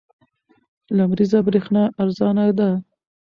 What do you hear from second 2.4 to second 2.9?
ده.